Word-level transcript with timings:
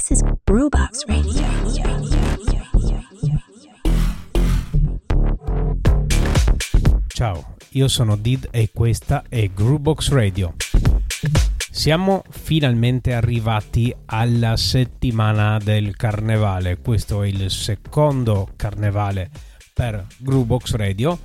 This 0.00 0.18
is 0.18 0.22
Brewbox 0.44 1.04
Radio. 1.04 1.42
Ciao, 7.06 7.56
io 7.72 7.88
sono 7.88 8.16
Did 8.16 8.48
e 8.50 8.70
questa 8.72 9.24
è 9.28 9.50
Groovebox 9.50 10.08
Radio. 10.12 10.54
Siamo 11.70 12.22
finalmente 12.30 13.12
arrivati 13.12 13.94
alla 14.06 14.56
settimana 14.56 15.58
del 15.58 15.94
carnevale. 15.96 16.78
Questo 16.78 17.22
è 17.22 17.26
il 17.26 17.50
secondo 17.50 18.48
carnevale 18.56 19.28
per 19.74 20.06
Groovebox 20.16 20.76
Radio. 20.76 21.18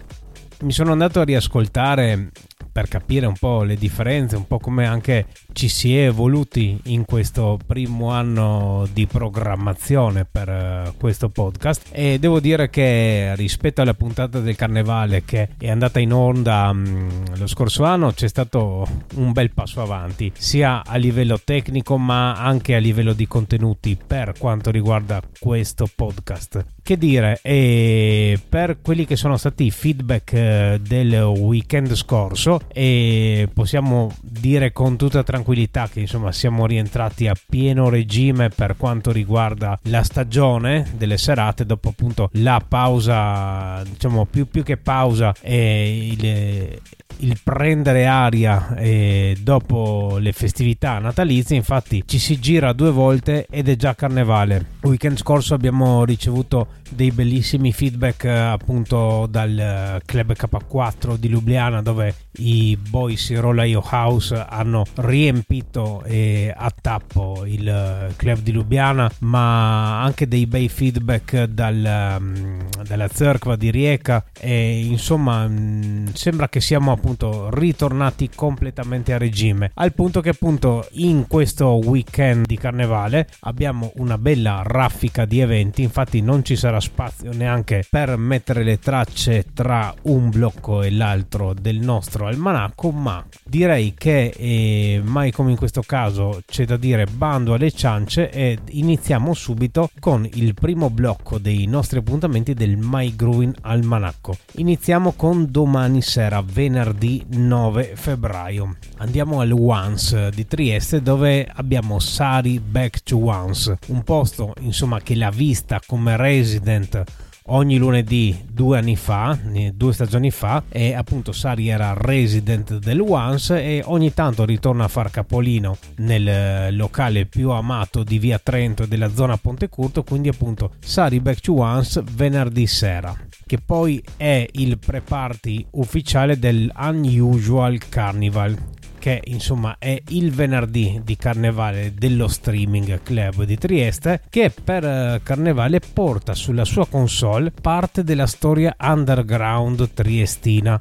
Mi 0.63 0.73
sono 0.73 0.91
andato 0.91 1.21
a 1.21 1.23
riascoltare 1.23 2.29
per 2.73 2.89
capire 2.89 3.25
un 3.25 3.37
po' 3.39 3.63
le 3.63 3.77
differenze, 3.77 4.35
un 4.35 4.47
po' 4.47 4.59
come 4.59 4.85
anche 4.85 5.27
ci 5.55 5.69
si 5.69 5.97
è 5.97 6.07
evoluti 6.07 6.77
in 6.87 7.05
questo 7.05 7.57
primo 7.65 8.11
anno 8.11 8.85
di 8.91 9.07
programmazione 9.07 10.27
per 10.29 10.49
uh, 10.49 10.97
questo 10.97 11.29
podcast. 11.29 11.87
E 11.91 12.19
devo 12.19 12.41
dire 12.41 12.69
che 12.69 13.33
rispetto 13.37 13.81
alla 13.81 13.93
puntata 13.93 14.41
del 14.41 14.57
carnevale 14.57 15.23
che 15.23 15.47
è 15.57 15.69
andata 15.69 16.01
in 16.01 16.11
onda 16.11 16.71
um, 16.71 17.23
lo 17.37 17.47
scorso 17.47 17.85
anno 17.85 18.11
c'è 18.11 18.27
stato 18.27 18.85
un 19.15 19.31
bel 19.31 19.53
passo 19.53 19.81
avanti 19.81 20.29
sia 20.35 20.83
a 20.85 20.97
livello 20.97 21.39
tecnico 21.41 21.97
ma 21.97 22.33
anche 22.33 22.75
a 22.75 22.79
livello 22.79 23.13
di 23.13 23.25
contenuti 23.25 23.97
per 24.05 24.33
quanto 24.37 24.71
riguarda 24.71 25.21
questo 25.39 25.87
podcast. 25.93 26.65
Che 26.83 26.97
dire 26.97 27.39
e 27.41 28.37
per 28.47 28.79
quelli 28.81 29.05
che 29.05 29.15
sono 29.15 29.37
stati 29.37 29.63
i 29.63 29.71
feedback 29.71 30.33
uh, 30.33 30.77
del 30.79 31.13
weekend 31.13 31.95
scorso 31.95 32.59
e 32.67 33.47
possiamo 33.53 34.13
dire 34.21 34.73
con 34.73 34.97
tutta 34.97 35.23
tranquillità 35.23 35.43
che 35.87 35.99
insomma 36.01 36.31
siamo 36.31 36.65
rientrati 36.65 37.27
a 37.27 37.35
pieno 37.47 37.89
regime 37.89 38.49
per 38.49 38.75
quanto 38.77 39.11
riguarda 39.11 39.79
la 39.83 40.03
stagione 40.03 40.91
delle 40.97 41.17
serate. 41.17 41.65
Dopo 41.65 41.89
appunto 41.89 42.29
la 42.33 42.63
pausa 42.67 43.81
diciamo 43.83 44.25
più, 44.25 44.47
più 44.47 44.63
che 44.63 44.77
pausa 44.77 45.33
e 45.41 46.07
il, 46.07 46.81
il 47.19 47.39
prendere 47.43 48.05
aria 48.05 48.75
e 48.75 49.37
dopo 49.41 50.17
le 50.19 50.31
festività 50.31 50.99
natalizie 50.99 51.55
infatti 51.55 52.03
ci 52.05 52.19
si 52.19 52.39
gira 52.39 52.73
due 52.73 52.91
volte 52.91 53.47
ed 53.49 53.69
è 53.69 53.75
già 53.75 53.95
carnevale. 53.95 54.55
Il 54.55 54.89
weekend 54.89 55.17
scorso 55.17 55.53
abbiamo 55.53 56.03
ricevuto 56.05 56.67
dei 56.89 57.11
bellissimi 57.11 57.71
feedback 57.71 58.25
appunto 58.25 59.27
dal 59.29 60.01
club 60.05 60.33
K4 60.33 61.15
di 61.15 61.29
Ljubljana 61.29 61.81
dove 61.81 62.13
i 62.37 62.77
boys 62.77 63.33
Rolaio 63.33 63.83
House 63.89 64.45
hanno 64.47 64.85
riempito 64.95 66.03
eh, 66.03 66.53
a 66.55 66.71
tappo 66.79 67.43
il 67.45 68.13
club 68.15 68.39
di 68.39 68.51
Ljubljana 68.51 69.11
ma 69.19 70.01
anche 70.01 70.27
dei 70.27 70.45
bei 70.45 70.69
feedback 70.69 71.43
dal, 71.45 72.17
um, 72.19 72.57
dalla 72.85 73.07
Zerkva 73.11 73.55
di 73.55 73.71
Rijeka. 73.71 74.23
E 74.39 74.85
insomma 74.85 75.47
mh, 75.47 76.13
sembra 76.13 76.49
che 76.49 76.61
siamo 76.61 76.91
appunto 76.91 77.04
ritornati 77.51 78.29
completamente 78.33 79.13
a 79.13 79.17
regime 79.17 79.71
al 79.75 79.93
punto 79.93 80.21
che 80.21 80.29
appunto 80.29 80.87
in 80.93 81.27
questo 81.27 81.79
weekend 81.83 82.45
di 82.45 82.57
carnevale 82.57 83.27
abbiamo 83.41 83.91
una 83.97 84.17
bella 84.17 84.61
raffica 84.65 85.25
di 85.25 85.39
eventi. 85.39 85.83
Infatti 85.83 86.21
non 86.21 86.43
ci 86.43 86.55
sarà 86.55 86.79
spazio 86.79 87.31
neanche 87.33 87.85
per 87.89 88.17
mettere 88.17 88.63
le 88.63 88.79
tracce 88.79 89.45
tra 89.53 89.93
un 90.03 90.29
blocco 90.29 90.81
e 90.81 90.91
l'altro 90.91 91.53
del 91.53 91.79
nostro 91.79 92.27
almanacco 92.27 92.91
ma 92.91 93.23
direi 93.43 93.93
che 93.95 94.33
eh, 94.35 95.01
mai 95.03 95.31
come 95.31 95.51
in 95.51 95.57
questo 95.57 95.81
caso 95.81 96.41
c'è 96.45 96.65
da 96.65 96.77
dire 96.77 97.05
bando 97.05 97.53
alle 97.53 97.71
ciance 97.71 98.29
e 98.31 98.57
iniziamo 98.69 99.33
subito 99.33 99.89
con 99.99 100.27
il 100.33 100.53
primo 100.53 100.89
blocco 100.89 101.37
dei 101.37 101.65
nostri 101.65 101.99
appuntamenti 101.99 102.53
del 102.53 102.77
My 102.77 103.15
Growing 103.15 103.55
Almanacco. 103.61 104.35
Iniziamo 104.55 105.13
con 105.13 105.47
domani 105.49 106.01
sera 106.01 106.41
venerdì 106.41 106.94
9 107.27 107.93
febbraio. 107.95 108.77
Andiamo 108.97 109.41
al 109.41 109.51
Once 109.51 110.29
di 110.31 110.47
Trieste 110.47 111.01
dove 111.01 111.49
abbiamo 111.53 111.99
Sari 111.99 112.59
Back 112.59 113.03
to 113.03 113.23
Once 113.23 113.77
un 113.87 114.03
posto 114.03 114.53
insomma 114.59 115.01
che 115.01 115.15
l'ha 115.15 115.29
vista 115.29 115.79
come 115.85 116.17
resident 116.17 117.03
ogni 117.47 117.77
lunedì 117.77 118.43
due 118.49 118.79
anni 118.79 118.95
fa, 118.95 119.37
due 119.73 119.93
stagioni 119.93 120.31
fa, 120.31 120.63
e 120.69 120.93
appunto 120.93 121.31
Sari 121.31 121.67
era 121.67 121.93
resident 121.95 122.77
del 122.77 123.01
Once 123.01 123.61
e 123.61 123.81
ogni 123.85 124.13
tanto 124.13 124.45
ritorna 124.45 124.85
a 124.85 124.87
far 124.87 125.11
capolino 125.11 125.77
nel 125.97 126.75
locale 126.75 127.25
più 127.25 127.51
amato 127.51 128.03
di 128.03 128.17
via 128.17 128.39
Trento 128.39 128.83
e 128.83 128.87
della 128.87 129.13
zona 129.13 129.37
Ponte 129.37 129.69
Curto, 129.69 130.03
quindi 130.03 130.29
appunto 130.29 130.71
Sari 130.79 131.19
Back 131.19 131.41
to 131.41 131.59
Once 131.59 132.01
venerdì 132.13 132.65
sera 132.65 133.15
che 133.45 133.59
poi 133.63 134.03
è 134.17 134.47
il 134.53 134.79
pre-party 134.79 135.65
ufficiale 135.71 136.39
del 136.39 136.71
Unusual 136.75 137.77
Carnival 137.89 138.57
che 139.05 139.21
insomma 139.25 139.75
è 139.77 140.01
il 140.07 140.31
venerdì 140.31 140.99
di 141.03 141.15
carnevale 141.15 141.93
dello 141.93 142.27
streaming 142.27 143.03
club 143.03 143.43
di 143.43 143.55
Trieste 143.55 144.23
che 144.31 144.49
per 144.49 145.21
carnevale 145.21 145.79
porta 145.79 146.33
sulla 146.33 146.65
sua 146.65 146.87
console 146.87 147.51
parte 147.51 148.03
della 148.03 148.25
storia 148.25 148.75
underground 148.79 149.93
triestina. 149.93 150.79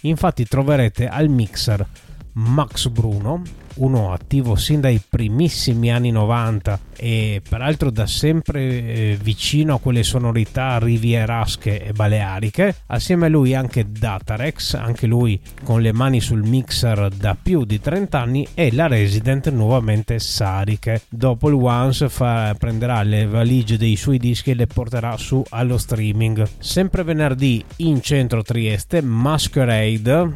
Infatti 0.00 0.46
troverete 0.46 1.08
al 1.08 1.28
mixer 1.28 1.86
Max 2.32 2.88
Bruno 2.88 3.42
uno 3.78 4.12
attivo 4.12 4.56
sin 4.56 4.80
dai 4.80 5.00
primissimi 5.06 5.90
anni 5.92 6.10
90 6.10 6.80
e 6.96 7.42
peraltro 7.46 7.90
da 7.90 8.06
sempre 8.06 8.60
eh, 8.60 9.18
vicino 9.20 9.74
a 9.74 9.80
quelle 9.80 10.02
sonorità 10.02 10.78
rivierasche 10.78 11.84
e 11.84 11.92
baleariche. 11.92 12.74
Assieme 12.86 13.26
a 13.26 13.28
lui 13.28 13.54
anche 13.54 13.90
Datarex, 13.90 14.74
anche 14.74 15.06
lui 15.06 15.40
con 15.62 15.80
le 15.80 15.92
mani 15.92 16.20
sul 16.20 16.42
mixer 16.42 17.08
da 17.08 17.36
più 17.40 17.64
di 17.64 17.80
30 17.80 18.20
anni 18.20 18.46
e 18.54 18.72
la 18.72 18.86
Resident 18.86 19.50
nuovamente 19.50 20.18
Sari 20.18 20.78
che 20.78 21.02
dopo 21.08 21.48
il 21.48 21.54
Once 21.54 22.08
fa, 22.08 22.54
prenderà 22.58 23.02
le 23.02 23.26
valigie 23.26 23.76
dei 23.76 23.96
suoi 23.96 24.18
dischi 24.18 24.50
e 24.50 24.54
le 24.54 24.66
porterà 24.66 25.16
su 25.16 25.42
allo 25.50 25.78
streaming. 25.78 26.46
Sempre 26.58 27.02
venerdì 27.02 27.64
in 27.76 28.02
centro 28.02 28.42
Trieste 28.42 29.02
Masquerade 29.02 30.32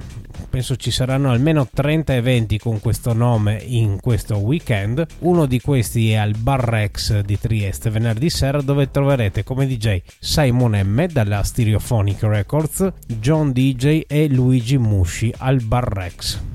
penso 0.48 0.76
ci 0.76 0.90
saranno 0.90 1.30
almeno 1.30 1.68
30 1.72 2.14
eventi 2.14 2.58
con 2.58 2.80
questo 2.80 3.12
nome 3.12 3.60
in 3.64 4.00
questo 4.00 4.38
weekend. 4.38 5.06
Uno 5.20 5.46
di 5.46 5.60
questi 5.60 6.10
è 6.10 6.16
al 6.16 6.34
Bar 6.36 6.64
Rex 6.64 7.20
di 7.20 7.38
Trieste 7.38 7.90
venerdì 7.90 8.30
sera 8.30 8.60
dove 8.60 8.90
troverete 8.90 9.44
come 9.44 9.66
DJ 9.66 10.00
Simon 10.18 10.80
M 10.84 11.06
dalla 11.06 11.42
Stereophonic 11.42 12.22
Records, 12.22 12.92
John 13.06 13.52
DJ 13.52 14.02
e 14.06 14.28
Luigi 14.28 14.78
Musci 14.78 15.32
al 15.38 15.62
Bar 15.62 15.88
Rex. 15.92 16.51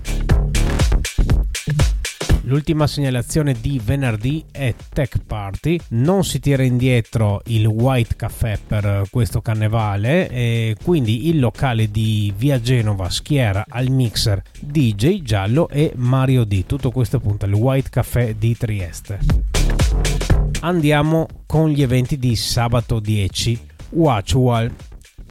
L'ultima 2.48 2.88
segnalazione 2.88 3.58
di 3.60 3.78
venerdì 3.84 4.42
è 4.50 4.74
Tech 4.94 5.18
Party. 5.28 5.78
Non 5.90 6.24
si 6.24 6.40
tira 6.40 6.64
indietro 6.64 7.42
il 7.48 7.66
White 7.66 8.16
Café 8.16 8.58
per 8.66 9.04
questo 9.12 9.42
carnevale 9.42 10.30
e 10.30 10.78
quindi 10.82 11.28
il 11.28 11.40
locale 11.40 11.92
di 11.92 12.34
Via 12.38 12.62
Genova 12.62 13.10
schiera 13.10 13.66
al 13.68 13.90
mixer 13.90 14.42
DJ 14.62 15.24
Giallo 15.24 15.68
e 15.68 15.92
Mario 15.98 16.46
D. 16.46 16.66
Tutto 16.66 16.90
questo 16.90 17.18
appunto 17.18 17.44
al 17.44 17.52
White 17.52 17.90
Café 17.90 18.34
di 18.38 18.56
Trieste. 18.56 19.20
Andiamo 20.62 21.28
con 21.46 21.70
gli 21.70 21.82
eventi 21.82 22.18
di 22.18 22.34
sabato 22.38 23.02
10. 23.02 23.60
Watchwall. 23.90 24.74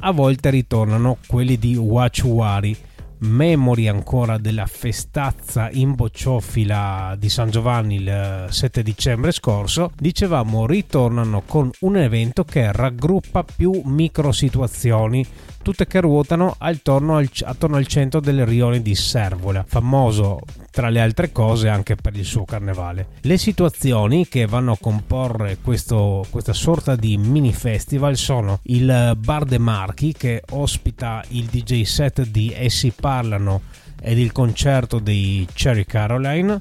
A 0.00 0.10
volte 0.10 0.50
ritornano 0.50 1.16
quelli 1.26 1.58
di 1.58 1.76
Watchwari 1.76 2.76
memori 3.18 3.88
ancora 3.88 4.38
della 4.38 4.66
festazza 4.66 5.68
in 5.72 5.94
bocciofila 5.94 7.16
di 7.18 7.28
San 7.28 7.50
Giovanni 7.50 7.96
il 7.96 8.46
7 8.50 8.82
dicembre 8.82 9.32
scorso, 9.32 9.92
dicevamo 9.96 10.66
ritornano 10.66 11.42
con 11.46 11.70
un 11.80 11.96
evento 11.96 12.44
che 12.44 12.70
raggruppa 12.72 13.44
più 13.44 13.82
micro 13.84 14.32
situazioni 14.32 15.26
tutte 15.66 15.88
che 15.88 16.00
ruotano 16.00 16.54
attorno 16.56 17.16
al, 17.16 17.28
attorno 17.42 17.74
al 17.74 17.88
centro 17.88 18.20
del 18.20 18.46
rione 18.46 18.80
di 18.80 18.94
Servola, 18.94 19.64
famoso 19.66 20.38
tra 20.70 20.90
le 20.90 21.00
altre 21.00 21.32
cose 21.32 21.68
anche 21.68 21.96
per 21.96 22.14
il 22.14 22.24
suo 22.24 22.44
carnevale. 22.44 23.08
Le 23.22 23.36
situazioni 23.36 24.28
che 24.28 24.46
vanno 24.46 24.72
a 24.72 24.78
comporre 24.80 25.58
questo, 25.60 26.24
questa 26.30 26.52
sorta 26.52 26.94
di 26.94 27.16
mini 27.16 27.52
festival 27.52 28.16
sono 28.16 28.60
il 28.64 29.16
Bar 29.18 29.44
de 29.44 29.58
Marchi 29.58 30.12
che 30.12 30.44
ospita 30.50 31.24
il 31.30 31.46
DJ 31.46 31.82
set 31.82 32.24
di 32.28 32.52
Essi 32.54 32.92
Parlano 33.06 33.60
ed 34.02 34.18
il 34.18 34.32
concerto 34.32 34.98
dei 34.98 35.46
Cherry 35.52 35.84
Caroline, 35.84 36.60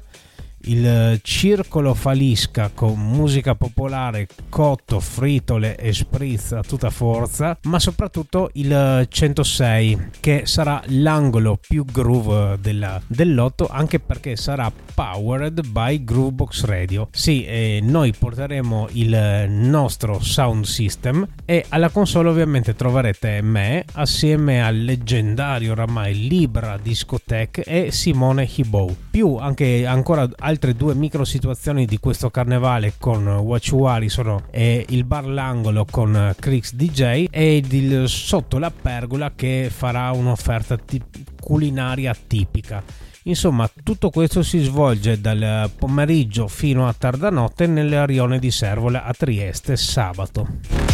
il 0.66 1.20
circolo 1.22 1.94
Falisca 1.94 2.70
con 2.74 2.98
musica 2.98 3.54
popolare, 3.54 4.26
cotto, 4.48 5.00
fritole 5.00 5.76
e 5.76 5.92
spritz 5.92 6.52
a 6.52 6.62
tutta 6.62 6.90
forza, 6.90 7.56
ma 7.64 7.78
soprattutto 7.78 8.50
il 8.54 9.06
106 9.08 10.10
che 10.20 10.42
sarà 10.44 10.82
l'angolo 10.86 11.58
più 11.60 11.84
groove 11.84 12.58
della, 12.60 13.00
dell'otto 13.06 13.68
anche 13.68 14.00
perché 14.00 14.36
sarà 14.36 14.72
powered 14.94 15.66
by 15.68 16.04
Groovebox 16.04 16.64
Radio. 16.64 17.08
Sì, 17.12 17.44
eh, 17.44 17.80
noi 17.82 18.12
porteremo 18.16 18.88
il 18.92 19.44
nostro 19.48 20.20
sound 20.20 20.64
system 20.64 21.26
e 21.44 21.64
alla 21.68 21.90
console 21.90 22.28
ovviamente 22.28 22.74
troverete 22.74 23.40
me 23.42 23.84
assieme 23.92 24.64
al 24.64 24.76
leggendario 24.76 25.72
oramai 25.72 26.26
Libra 26.28 26.78
Discotech 26.80 27.62
e 27.64 27.90
Simone 27.92 28.48
Hibou. 28.54 28.94
Più 29.10 29.36
anche 29.36 29.86
ancora 29.86 30.28
altre 30.56 30.74
due 30.74 30.94
micro 30.94 31.24
situazioni 31.24 31.84
di 31.84 31.98
questo 31.98 32.30
carnevale 32.30 32.94
con 32.98 33.26
Watchuari 33.26 34.08
sono 34.08 34.44
il 34.52 35.04
bar 35.04 35.26
L'Angolo 35.26 35.84
con 35.90 36.34
Crix 36.38 36.72
DJ 36.72 37.26
e 37.30 37.56
il 37.58 38.08
Sotto 38.08 38.58
la 38.58 38.70
Pergola 38.70 39.32
che 39.36 39.70
farà 39.70 40.10
un'offerta 40.12 40.78
t- 40.78 41.02
culinaria 41.38 42.16
tipica. 42.26 42.82
Insomma, 43.24 43.68
tutto 43.82 44.08
questo 44.08 44.42
si 44.42 44.60
svolge 44.60 45.20
dal 45.20 45.70
pomeriggio 45.76 46.48
fino 46.48 46.88
a 46.88 46.94
tarda 46.96 47.28
notte 47.28 47.66
nel 47.66 48.06
rione 48.06 48.38
di 48.38 48.50
Servola 48.50 49.04
a 49.04 49.12
Trieste 49.12 49.76
sabato. 49.76 50.85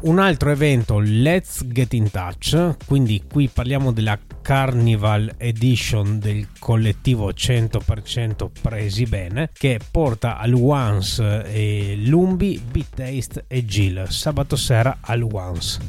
Un 0.00 0.20
altro 0.20 0.50
evento, 0.50 1.00
Let's 1.00 1.66
Get 1.66 1.92
in 1.92 2.10
Touch, 2.10 2.76
quindi 2.86 3.24
qui 3.30 3.48
parliamo 3.48 3.92
della 3.92 4.18
Carnival 4.40 5.34
Edition 5.36 6.20
del 6.20 6.48
collettivo 6.58 7.30
100% 7.30 8.48
Presi 8.62 9.04
Bene, 9.06 9.50
che 9.52 9.80
porta 9.90 10.38
al 10.38 10.54
Once 10.54 11.44
e 11.44 11.96
Lumbi, 11.96 12.62
Beat 12.70 12.94
Taste 12.94 13.44
e 13.48 13.64
Jill, 13.64 14.06
sabato 14.06 14.54
sera 14.54 14.98
al 15.00 15.22
Once. 15.22 15.80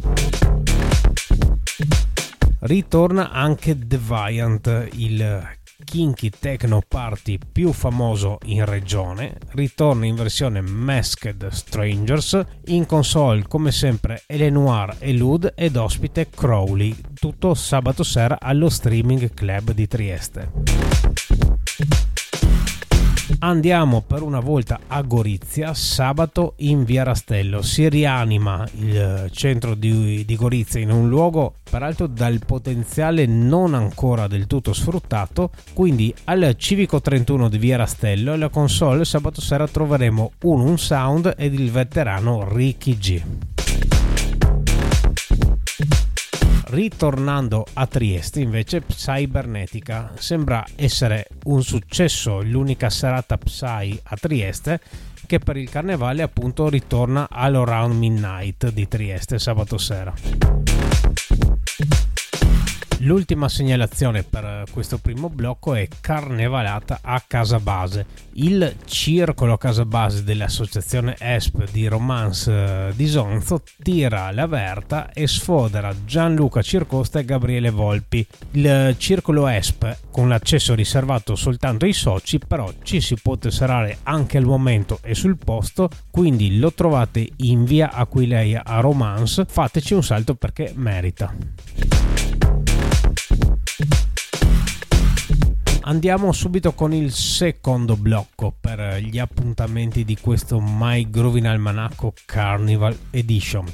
Ritorna 2.61 3.31
anche 3.31 3.77
Deviant, 3.77 4.89
il 4.93 5.58
kinky 5.83 6.29
techno 6.29 6.81
party 6.87 7.37
più 7.51 7.71
famoso 7.71 8.37
in 8.45 8.65
regione, 8.65 9.37
ritorna 9.51 10.05
in 10.05 10.15
versione 10.15 10.61
Masked 10.61 11.47
Strangers, 11.47 12.41
in 12.65 12.85
console 12.85 13.43
come 13.47 13.71
sempre 13.71 14.23
Elenoir 14.27 14.97
e 14.99 15.13
Lud 15.13 15.53
ed 15.55 15.75
ospite 15.75 16.29
Crowley, 16.29 16.95
tutto 17.13 17.53
sabato 17.53 18.03
sera 18.03 18.37
allo 18.39 18.69
Streaming 18.69 19.33
Club 19.33 19.71
di 19.71 19.87
Trieste. 19.87 21.48
Andiamo 23.41 24.01
per 24.05 24.21
una 24.21 24.41
volta 24.41 24.81
a 24.87 25.01
Gorizia, 25.01 25.73
sabato 25.73 26.55
in 26.57 26.83
via 26.83 27.03
Rastello. 27.03 27.61
Si 27.61 27.87
rianima 27.87 28.67
il 28.77 29.29
centro 29.31 29.75
di, 29.75 30.25
di, 30.25 30.35
Gorizia 30.35 30.81
in 30.81 30.91
un 30.91 31.07
luogo 31.07 31.53
peraltro 31.69 32.07
dal 32.07 32.39
potenziale 32.45 33.25
non 33.25 33.75
ancora 33.75 34.27
del 34.27 34.45
tutto 34.45 34.73
sfruttato. 34.73 35.51
Quindi 35.71 36.13
al 36.25 36.55
Civico 36.57 36.99
31 36.99 37.47
di 37.47 37.57
via 37.57 37.77
Rastello 37.77 38.35
la 38.35 38.49
console 38.49 39.05
sabato 39.05 39.39
sera 39.39 39.65
troveremo 39.65 40.31
un, 40.43 40.59
un 40.59 40.77
sound 40.77 41.33
ed 41.37 41.53
il 41.53 41.71
veterano 41.71 42.45
Ricky 42.45 42.97
G. 42.97 43.23
ritornando 46.69 47.65
a 47.73 47.87
Trieste 47.87 48.41
invece 48.41 48.83
Cybernetica 48.85 50.11
sembra 50.15 50.65
essere 50.75 51.27
un 51.45 51.63
successo 51.63 52.41
l'unica 52.41 52.89
serata 52.89 53.37
Psy 53.37 53.99
a 54.03 54.15
Trieste 54.15 54.79
che 55.25 55.39
per 55.39 55.57
il 55.57 55.69
carnevale 55.69 56.21
appunto 56.21 56.69
ritorna 56.69 57.27
all'Around 57.29 57.95
Midnight 57.95 58.71
di 58.71 58.87
Trieste 58.87 59.39
sabato 59.39 59.77
sera 59.77 60.58
L'ultima 63.03 63.47
segnalazione 63.47 64.23
per 64.23 64.65
questo 64.73 64.97
primo 64.97 65.29
blocco 65.29 65.73
è 65.73 65.87
Carnevalata 66.01 66.99
a 67.01 67.23
Casa 67.25 67.59
Base. 67.59 68.05
Il 68.33 68.75
circolo 68.83 69.55
Casa 69.55 69.85
Base 69.85 70.25
dell'associazione 70.25 71.15
ESP 71.17 71.71
di 71.71 71.87
Romance 71.87 72.51
eh, 72.51 72.93
di 72.95 73.07
Sonzo 73.07 73.61
tira 73.81 74.31
la 74.31 74.47
verta 74.47 75.13
e 75.13 75.27
sfodera 75.27 75.93
Gianluca 76.03 76.61
Circosta 76.61 77.19
e 77.19 77.25
Gabriele 77.25 77.69
Volpi. 77.69 78.25
Il 78.51 78.95
circolo 78.97 79.47
ESP 79.47 79.97
con 80.11 80.27
l'accesso 80.27 80.75
riservato 80.75 81.37
soltanto 81.37 81.85
ai 81.85 81.93
soci, 81.93 82.37
però 82.39 82.69
ci 82.83 82.99
si 82.99 83.15
può 83.15 83.37
tesserare 83.37 83.99
anche 84.03 84.37
al 84.37 84.45
momento 84.45 84.99
e 85.03 85.15
sul 85.15 85.37
posto, 85.37 85.89
quindi 86.11 86.59
lo 86.59 86.73
trovate 86.73 87.25
in 87.37 87.63
via 87.63 87.91
Aquileia 87.93 88.63
a 88.65 88.81
Romance. 88.81 89.45
Fateci 89.47 89.93
un 89.93 90.03
salto 90.03 90.35
perché 90.35 90.73
merita. 90.75 91.33
Andiamo 95.89 96.31
subito 96.33 96.73
con 96.73 96.93
il 96.93 97.11
secondo 97.11 97.95
blocco 97.97 98.53
per 98.61 98.99
gli 99.01 99.17
appuntamenti 99.17 100.05
di 100.05 100.15
questo 100.21 100.61
My 100.61 101.09
Groovin 101.09 101.47
Almanacco 101.47 102.13
Carnival 102.27 102.95
Edition. 103.09 103.65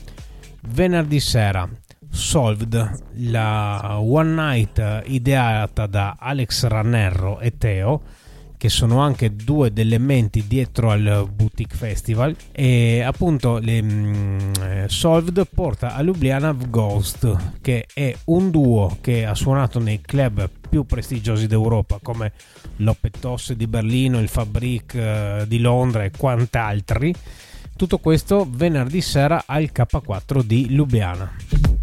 Venerdì 0.69 1.19
sera 1.19 1.69
Solved, 2.09 3.03
la 3.15 3.97
one 3.99 4.29
night 4.29 5.03
ideata 5.07 5.87
da 5.87 6.15
Alex 6.17 6.65
Ranerro 6.67 7.41
e 7.41 7.57
Teo 7.57 8.01
che 8.65 8.71
sono 8.71 8.99
anche 8.99 9.35
due 9.35 9.71
delle 9.71 9.99
menti 9.99 10.47
dietro 10.47 10.89
al 10.89 11.29
Boutique 11.31 11.77
Festival. 11.77 12.35
E 12.51 13.01
appunto 13.01 13.59
le, 13.59 13.79
mm, 13.79 14.39
eh, 14.59 14.85
Solved 14.87 15.47
porta 15.53 15.93
a 15.93 16.01
Ljubljana 16.01 16.51
Ghost 16.67 17.59
che 17.61 17.85
è 17.93 18.15
un 18.25 18.49
duo 18.49 18.97
che 19.01 19.23
ha 19.23 19.35
suonato 19.35 19.77
nei 19.77 20.01
club 20.01 20.49
più 20.67 20.83
prestigiosi 20.83 21.45
d'Europa 21.45 21.99
come 22.01 22.31
l'Opettos 22.77 23.53
di 23.53 23.67
Berlino, 23.67 24.19
il 24.19 24.29
Fabric 24.29 24.95
eh, 24.95 25.45
di 25.47 25.59
Londra 25.59 26.03
e 26.03 26.11
quant'altri. 26.17 27.13
Tutto 27.75 27.99
questo 27.99 28.47
venerdì 28.49 29.01
sera 29.01 29.43
al 29.45 29.69
K4 29.71 30.41
di 30.41 30.69
Ljubljana 30.71 31.74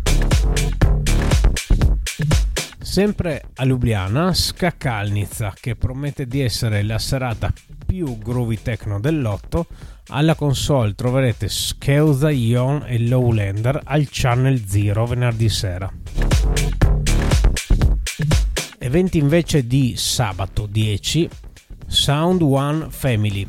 Sempre 2.92 3.42
a 3.54 3.64
Ljubljana, 3.64 4.34
Skakalnica, 4.34 5.54
che 5.58 5.76
promette 5.76 6.26
di 6.26 6.42
essere 6.42 6.82
la 6.82 6.98
serata 6.98 7.50
più 7.86 8.18
groovy 8.18 8.60
techno 8.60 9.00
dell'otto, 9.00 9.64
alla 10.08 10.34
console 10.34 10.94
troverete 10.94 11.48
Skeuza, 11.48 12.28
Ion 12.28 12.84
e 12.86 12.98
Lowlander 12.98 13.80
al 13.82 14.08
Channel 14.10 14.66
Zero 14.66 15.06
venerdì 15.06 15.48
sera. 15.48 15.90
Eventi 18.76 19.16
invece 19.16 19.66
di 19.66 19.94
sabato 19.96 20.66
10, 20.66 21.30
Sound 21.86 22.42
One 22.42 22.88
Family, 22.90 23.48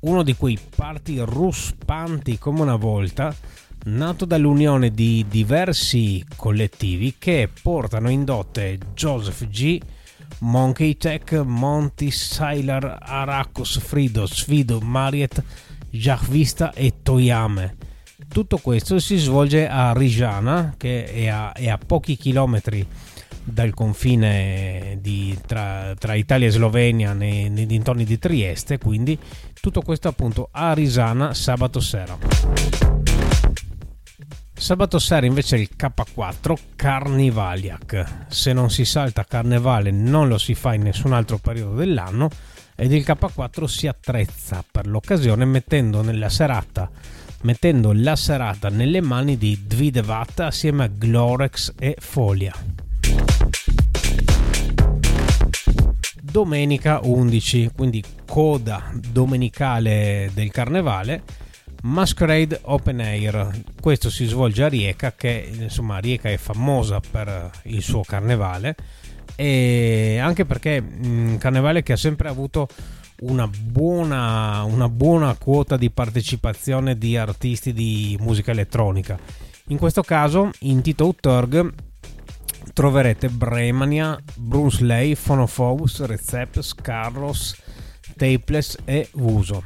uno 0.00 0.22
di 0.22 0.36
quei 0.36 0.58
party 0.76 1.18
ruspanti 1.20 2.36
come 2.36 2.60
una 2.60 2.76
volta 2.76 3.34
nato 3.84 4.24
dall'unione 4.24 4.90
di 4.90 5.24
diversi 5.28 6.24
collettivi 6.36 7.14
che 7.18 7.48
portano 7.62 8.10
in 8.10 8.24
dote 8.24 8.78
Joseph 8.94 9.46
G, 9.48 9.80
Monkey 10.40 10.96
Tech, 10.96 11.32
Monty, 11.44 12.10
Sylar, 12.10 12.98
Aracos, 13.00 13.78
Frido, 13.78 14.26
Sfido, 14.26 14.80
Mariet, 14.80 15.42
Jacques 15.90 16.30
Vista 16.30 16.72
e 16.72 16.94
Toyame. 17.02 17.76
Tutto 18.28 18.58
questo 18.58 18.98
si 18.98 19.16
svolge 19.16 19.68
a 19.68 19.92
Rijana, 19.92 20.74
che 20.76 21.04
è 21.04 21.28
a, 21.28 21.52
è 21.52 21.68
a 21.68 21.78
pochi 21.78 22.16
chilometri 22.16 22.86
dal 23.44 23.74
confine 23.74 24.98
di, 25.00 25.36
tra, 25.46 25.94
tra, 25.98 26.14
Italia 26.14 26.46
e 26.46 26.50
Slovenia 26.50 27.12
nei, 27.12 27.50
nei, 27.50 27.66
dintorni 27.66 28.04
di 28.04 28.18
Trieste, 28.18 28.78
quindi 28.78 29.18
tutto 29.60 29.82
questo 29.82 30.08
appunto 30.08 30.48
a 30.50 30.72
Risana 30.72 31.34
sabato 31.34 31.80
sera. 31.80 32.61
Sabato 34.62 35.00
sera 35.00 35.26
invece 35.26 35.56
il 35.56 35.70
K4 35.76 36.56
Carnivaliac. 36.76 38.26
Se 38.28 38.52
non 38.52 38.70
si 38.70 38.84
salta 38.84 39.24
Carnevale 39.24 39.90
non 39.90 40.28
lo 40.28 40.38
si 40.38 40.54
fa 40.54 40.72
in 40.72 40.82
nessun 40.82 41.12
altro 41.12 41.38
periodo 41.38 41.74
dell'anno 41.74 42.30
ed 42.76 42.92
il 42.92 43.02
K4 43.04 43.64
si 43.64 43.88
attrezza 43.88 44.64
per 44.70 44.86
l'occasione 44.86 45.44
mettendo 45.46 46.04
serata 46.28 46.88
mettendo 47.40 47.90
la 47.92 48.14
serata 48.14 48.68
nelle 48.68 49.00
mani 49.00 49.36
di 49.36 49.64
Dvidevat 49.66 50.38
assieme 50.38 50.84
a 50.84 50.86
Glorex 50.86 51.72
e 51.76 51.96
Folia. 51.98 52.54
Domenica 56.20 57.00
11, 57.02 57.72
quindi 57.74 58.04
coda 58.24 58.92
domenicale 58.94 60.30
del 60.32 60.52
carnevale 60.52 61.50
Masquerade 61.82 62.60
Open 62.64 63.00
Air. 63.00 63.50
Questo 63.80 64.10
si 64.10 64.24
svolge 64.26 64.64
a 64.64 64.68
Rieca, 64.68 65.12
che 65.14 65.50
insomma 65.52 65.98
Rieca 65.98 66.30
è 66.30 66.36
famosa 66.36 67.00
per 67.00 67.50
il 67.64 67.82
suo 67.82 68.02
carnevale 68.02 68.74
e 69.36 70.18
anche 70.18 70.44
perché 70.44 70.80
mh, 70.80 71.38
Carnevale 71.38 71.82
che 71.82 71.94
ha 71.94 71.96
sempre 71.96 72.28
avuto 72.28 72.68
una 73.20 73.48
buona, 73.48 74.62
una 74.64 74.88
buona 74.88 75.34
quota 75.36 75.76
di 75.76 75.90
partecipazione 75.90 76.98
di 76.98 77.16
artisti 77.16 77.72
di 77.72 78.16
musica 78.20 78.50
elettronica. 78.50 79.18
In 79.68 79.78
questo 79.78 80.02
caso 80.02 80.50
in 80.60 80.82
Tito 80.82 81.06
Utterg 81.06 81.72
troverete 82.72 83.28
Bremania, 83.28 84.18
Bruce 84.36 84.84
Lay, 84.84 85.14
Phonophobus, 85.14 86.04
Recept, 86.04 86.80
Carlos, 86.82 87.56
Tapeless 88.16 88.78
e 88.84 89.08
Vuso. 89.12 89.62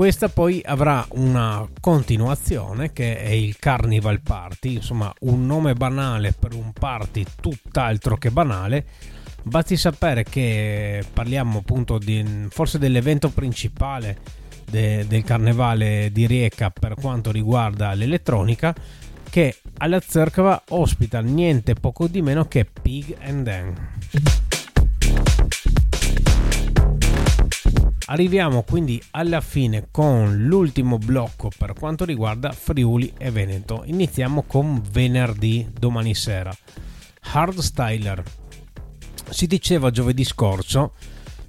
Questa 0.00 0.30
poi 0.30 0.62
avrà 0.64 1.06
una 1.10 1.68
continuazione 1.78 2.90
che 2.90 3.18
è 3.18 3.28
il 3.28 3.58
Carnival 3.58 4.22
Party, 4.22 4.76
insomma 4.76 5.12
un 5.20 5.44
nome 5.44 5.74
banale 5.74 6.32
per 6.32 6.54
un 6.54 6.72
party 6.72 7.22
tutt'altro 7.38 8.16
che 8.16 8.30
banale. 8.30 8.86
Basti 9.42 9.76
sapere 9.76 10.24
che 10.24 11.04
parliamo 11.12 11.58
appunto 11.58 11.98
di, 11.98 12.46
forse 12.48 12.78
dell'evento 12.78 13.28
principale 13.28 14.16
de, 14.64 15.04
del 15.06 15.22
carnevale 15.22 16.08
di 16.10 16.26
Rieca 16.26 16.70
per 16.70 16.94
quanto 16.94 17.30
riguarda 17.30 17.92
l'elettronica 17.92 18.74
che 19.28 19.58
alla 19.76 20.00
Zerkava 20.00 20.62
ospita 20.68 21.20
niente 21.20 21.74
poco 21.74 22.08
di 22.08 22.22
meno 22.22 22.46
che 22.46 22.64
Pig 22.64 23.18
and 23.20 23.44
Dan. 23.44 24.49
Arriviamo 28.10 28.64
quindi 28.64 29.00
alla 29.12 29.40
fine 29.40 29.86
con 29.92 30.44
l'ultimo 30.44 30.98
blocco 30.98 31.48
per 31.56 31.74
quanto 31.74 32.04
riguarda 32.04 32.50
Friuli 32.50 33.14
e 33.16 33.30
Veneto. 33.30 33.82
Iniziamo 33.84 34.42
con 34.48 34.82
venerdì, 34.90 35.70
domani 35.72 36.12
sera. 36.16 36.52
Hardstyler. 37.32 38.20
Si 39.28 39.46
diceva 39.46 39.92
giovedì 39.92 40.24
scorso 40.24 40.94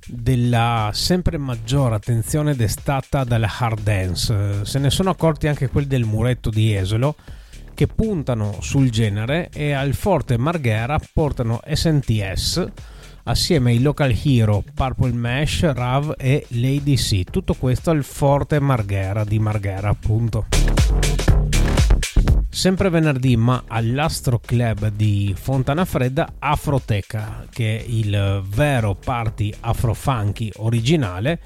della 0.05 0.91
sempre 0.93 1.39
maggiore 1.39 1.95
attenzione 1.95 2.55
destata 2.55 3.23
dalla 3.23 3.49
hard 3.57 3.81
dance. 3.81 4.63
Se 4.63 4.77
ne 4.77 4.91
sono 4.91 5.09
accorti 5.09 5.47
anche 5.47 5.67
quelli 5.67 5.87
del 5.87 6.05
muretto 6.05 6.51
di 6.51 6.75
Esolo 6.75 7.15
che 7.73 7.87
puntano 7.87 8.57
sul 8.61 8.91
genere 8.91 9.49
e 9.51 9.71
al 9.71 9.95
Forte 9.95 10.37
Marghera 10.37 10.99
portano 11.11 11.59
SNTS 11.65 12.71
assieme 13.23 13.71
ai 13.71 13.81
local 13.81 14.15
hero 14.23 14.63
Purple 14.73 15.11
Mesh, 15.11 15.71
Rav 15.73 16.15
e 16.17 16.45
Lady 16.49 16.95
C. 16.95 17.23
Tutto 17.23 17.53
questo 17.53 17.91
al 17.91 18.03
Forte 18.03 18.59
Marghera 18.59 19.23
di 19.23 19.39
Marghera, 19.39 19.89
appunto. 19.89 20.45
Sempre 22.49 22.89
venerdì, 22.89 23.37
ma 23.37 23.63
all'Astro 23.67 24.39
Club 24.39 24.89
di 24.89 25.33
Fontana 25.39 25.85
Fredda, 25.85 26.33
Afroteca, 26.39 27.45
che 27.49 27.77
è 27.77 27.83
il 27.87 28.43
vero 28.45 28.93
party 28.95 29.53
afro-funky 29.61 30.51
originale, 30.57 31.39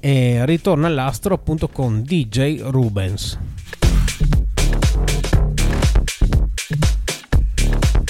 e 0.00 0.44
ritorna 0.46 0.86
all'Astro 0.86 1.34
appunto 1.34 1.68
con 1.68 2.02
DJ 2.02 2.60
Rubens. 2.62 3.38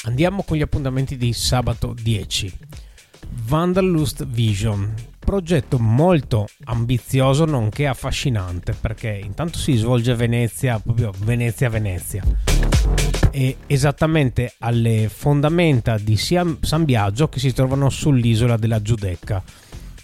Andiamo 0.05 0.45
con 0.45 0.57
gli 0.57 0.63
appuntamenti 0.63 1.17
di 1.17 1.33
sabato 1.33 1.93
10. 2.01 2.66
Wanderlust 3.49 4.27
Vision, 4.27 4.93
progetto 5.19 5.79
molto 5.79 6.49
ambizioso 6.65 7.45
nonché 7.45 7.87
affascinante 7.87 8.73
perché 8.73 9.21
intanto 9.23 9.59
si 9.59 9.75
svolge 9.75 10.13
a 10.13 10.15
Venezia, 10.17 10.81
proprio 10.81 11.13
Venezia-Venezia 11.19 12.23
e 13.31 13.59
esattamente 13.67 14.55
alle 14.59 15.09
fondamenta 15.13 15.99
di 15.99 16.17
San 16.17 16.85
Biagio 16.85 17.29
che 17.29 17.39
si 17.39 17.53
trovano 17.53 17.91
sull'isola 17.91 18.57
della 18.57 18.81
Giudecca. 18.83 19.43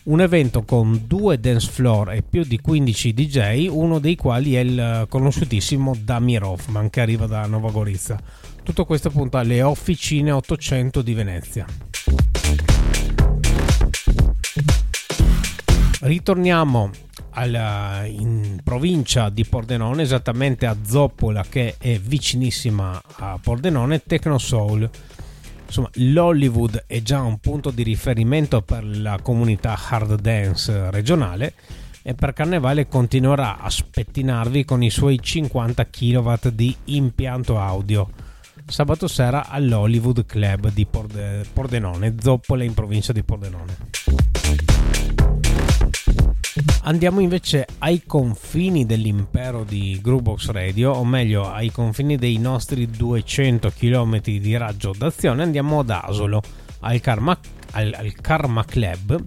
Un 0.04 0.20
evento 0.20 0.64
con 0.64 1.04
due 1.06 1.38
dance 1.38 1.70
floor 1.70 2.12
e 2.12 2.22
più 2.22 2.44
di 2.44 2.60
15 2.60 3.14
DJ, 3.14 3.68
uno 3.68 3.98
dei 3.98 4.16
quali 4.16 4.54
è 4.54 4.60
il 4.60 5.06
conosciutissimo 5.08 5.96
Damir 5.98 6.42
Hoffman 6.42 6.90
che 6.90 7.00
arriva 7.00 7.26
da 7.26 7.46
Nova 7.46 7.70
Gorizia. 7.70 8.20
Tutto 8.62 8.84
questo 8.84 9.08
appunto 9.08 9.38
alle 9.38 9.62
Officine 9.62 10.30
800 10.32 11.02
di 11.02 11.14
Venezia. 11.14 11.66
Ritorniamo 16.04 16.90
alla, 17.30 18.02
in 18.06 18.58
provincia 18.64 19.28
di 19.28 19.44
Pordenone, 19.44 20.02
esattamente 20.02 20.66
a 20.66 20.76
Zoppola 20.84 21.44
che 21.48 21.76
è 21.78 21.96
vicinissima 21.96 23.00
a 23.18 23.38
Pordenone, 23.40 24.02
Techno 24.04 24.38
Soul. 24.38 24.90
Insomma, 25.64 25.88
l'Hollywood 25.94 26.86
è 26.88 27.00
già 27.02 27.20
un 27.20 27.38
punto 27.38 27.70
di 27.70 27.84
riferimento 27.84 28.62
per 28.62 28.84
la 28.84 29.20
comunità 29.22 29.78
hard 29.90 30.20
dance 30.20 30.90
regionale 30.90 31.54
e 32.02 32.14
per 32.14 32.32
Carnevale 32.32 32.88
continuerà 32.88 33.58
a 33.58 33.70
spettinarvi 33.70 34.64
con 34.64 34.82
i 34.82 34.90
suoi 34.90 35.20
50 35.22 35.86
kW 35.86 36.32
di 36.52 36.74
impianto 36.86 37.60
audio. 37.60 38.10
Sabato 38.66 39.06
sera 39.06 39.46
all'Hollywood 39.46 40.26
Club 40.26 40.72
di 40.72 40.84
Pordenone, 40.84 42.16
Zoppola 42.18 42.64
in 42.64 42.74
provincia 42.74 43.12
di 43.12 43.22
Pordenone. 43.22 44.21
Andiamo 46.84 47.20
invece 47.20 47.64
ai 47.78 48.02
confini 48.04 48.84
dell'impero 48.84 49.62
di 49.62 50.00
Groovebox 50.02 50.48
Radio, 50.48 50.90
o 50.90 51.04
meglio 51.04 51.48
ai 51.48 51.70
confini 51.70 52.16
dei 52.16 52.38
nostri 52.38 52.90
200 52.90 53.70
km 53.70 54.20
di 54.20 54.56
raggio 54.56 54.92
d'azione. 54.96 55.44
Andiamo 55.44 55.78
ad 55.78 55.90
Asolo, 55.90 56.42
al 56.80 57.00
Karma, 57.00 57.38
al, 57.72 57.94
al 57.96 58.12
Karma 58.14 58.64
Club, 58.64 59.24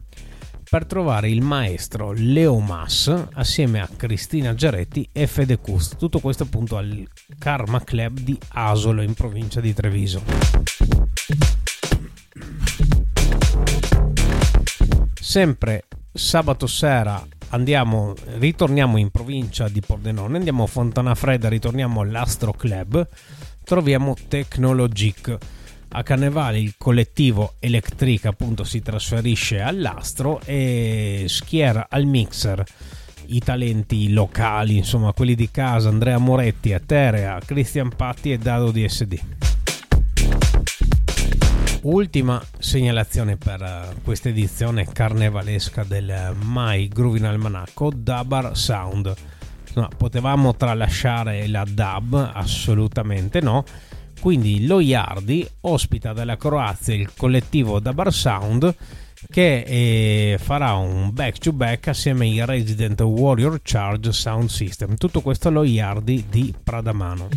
per 0.70 0.86
trovare 0.86 1.30
il 1.30 1.42
maestro 1.42 2.12
Leo 2.12 2.60
Mass 2.60 3.14
assieme 3.36 3.80
a 3.80 3.88
Cristina 3.88 4.54
Giaretti 4.54 5.08
e 5.14 5.26
Fede 5.26 5.58
Cust. 5.58 5.96
Tutto 5.96 6.20
questo 6.20 6.44
appunto 6.44 6.76
al 6.76 7.08
Karma 7.40 7.82
Club 7.86 8.20
di 8.20 8.38
Asolo 8.50 9.02
in 9.02 9.14
provincia 9.14 9.62
di 9.62 9.74
Treviso. 9.74 10.22
Sempre 15.14 15.86
sabato 16.12 16.68
sera 16.68 17.26
andiamo, 17.56 18.14
ritorniamo 18.38 18.98
in 18.98 19.10
provincia 19.10 19.68
di 19.70 19.82
Pordenone, 19.82 20.38
andiamo 20.38 20.64
a 20.64 20.68
Fontana 20.68 21.16
Fredda, 21.16 21.50
ritorniamo 21.50 22.02
all'Astro 22.02 22.52
Club, 22.52 23.08
troviamo 23.64 24.16
Technologic. 24.28 25.38
A 25.90 26.04
Carnevale 26.04 26.60
il 26.60 26.76
collettivo 26.78 27.54
Electric 27.60 28.26
appunto 28.26 28.66
si 28.66 28.82
trasferisce 28.82 29.62
all'Astro 29.62 30.42
e 30.44 31.24
schiera 31.28 31.88
al 31.90 32.06
mixer 32.06 32.64
i 33.28 33.40
talenti 33.40 34.12
locali, 34.12 34.76
insomma 34.78 35.14
quelli 35.14 35.36
di 35.36 35.50
casa, 35.50 35.88
Andrea 35.88 36.18
Moretti, 36.18 36.74
Aterea, 36.74 37.40
Cristian 37.46 37.96
Patti 37.96 38.34
e 38.34 38.38
Dado 38.38 38.72
DSD. 38.72 39.55
Ultima 41.86 42.44
segnalazione 42.58 43.38
per 43.38 43.62
uh, 43.62 44.02
questa 44.02 44.30
edizione 44.30 44.88
carnevalesca 44.92 45.84
del 45.84 46.36
My 46.42 46.88
Groovin 46.88 47.26
Almanacco, 47.26 47.92
Dabar 47.96 48.58
Sound. 48.58 49.14
No, 49.76 49.90
potevamo 49.96 50.56
tralasciare 50.56 51.46
la 51.46 51.64
dub? 51.64 52.32
Assolutamente 52.34 53.40
no. 53.40 53.64
Quindi 54.20 54.66
lo 54.66 54.80
Yardi 54.80 55.48
ospita 55.62 56.12
dalla 56.12 56.38
Croazia 56.38 56.96
il 56.96 57.14
collettivo 57.16 57.80
Dabar 57.80 58.12
Sound 58.12 58.76
che 59.30 59.60
eh, 59.60 60.38
farà 60.40 60.74
un 60.74 61.14
back 61.14 61.38
to 61.38 61.54
back 61.54 61.90
assieme 61.90 62.26
ai 62.26 62.44
Resident 62.46 63.00
Warrior 63.02 63.60
Charge 63.62 64.12
Sound 64.12 64.50
System. 64.50 64.96
Tutto 64.96 65.22
questo 65.22 65.52
lo 65.52 65.64
Yardi 65.64 66.26
di 66.30 66.52
Pradamano. 66.64 67.28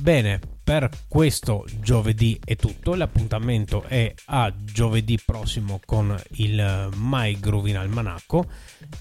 Bene, 0.00 0.40
per 0.66 0.90
questo 1.06 1.64
giovedì 1.80 2.40
è 2.44 2.56
tutto. 2.56 2.96
L'appuntamento 2.96 3.84
è 3.84 4.12
a 4.24 4.52
giovedì 4.64 5.16
prossimo 5.24 5.78
con 5.86 6.20
il 6.38 6.88
My 6.96 7.38
Groove 7.38 7.70
in 7.70 7.76
Almanacco 7.76 8.46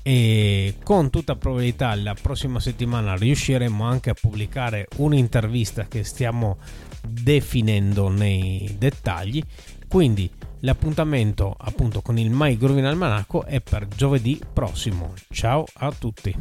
e 0.03 0.75
con 0.83 1.09
tutta 1.09 1.35
probabilità 1.35 1.95
la 1.95 2.13
prossima 2.13 2.59
settimana 2.59 3.15
riusciremo 3.15 3.83
anche 3.83 4.11
a 4.11 4.13
pubblicare 4.13 4.87
un'intervista 4.97 5.87
che 5.87 6.03
stiamo 6.03 6.59
definendo 7.01 8.09
nei 8.09 8.75
dettagli. 8.77 9.41
Quindi 9.87 10.29
l'appuntamento 10.59 11.55
appunto 11.57 12.03
con 12.03 12.19
il 12.19 12.29
My 12.29 12.59
Groove 12.59 12.77
in 12.77 12.85
Almanacco 12.85 13.43
è 13.43 13.59
per 13.59 13.87
giovedì 13.87 14.39
prossimo. 14.53 15.15
Ciao 15.31 15.65
a 15.77 15.91
tutti. 15.91 16.35